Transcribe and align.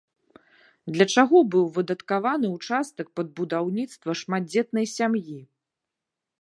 Для 0.95 1.05
чаго 1.15 1.37
быў 1.55 1.65
выдаткаваны 1.75 2.47
ўчастак 2.55 3.07
пад 3.19 3.27
будаўніцтва 3.41 4.11
шматдзетнай 4.25 4.85
сям'і? 4.97 5.39